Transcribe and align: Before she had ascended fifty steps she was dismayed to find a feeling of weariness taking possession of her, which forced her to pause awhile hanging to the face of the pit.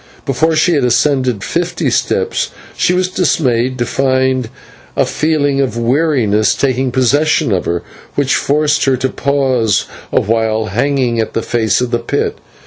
Before 0.25 0.55
she 0.55 0.73
had 0.73 0.83
ascended 0.83 1.43
fifty 1.43 1.91
steps 1.91 2.49
she 2.75 2.91
was 2.95 3.07
dismayed 3.07 3.77
to 3.77 3.85
find 3.85 4.49
a 4.95 5.05
feeling 5.05 5.61
of 5.61 5.77
weariness 5.77 6.55
taking 6.55 6.91
possession 6.91 7.51
of 7.51 7.65
her, 7.65 7.83
which 8.15 8.33
forced 8.33 8.85
her 8.85 8.97
to 8.97 9.09
pause 9.09 9.85
awhile 10.11 10.69
hanging 10.73 11.17
to 11.17 11.29
the 11.31 11.43
face 11.43 11.81
of 11.81 11.91
the 11.91 11.99
pit. 11.99 12.39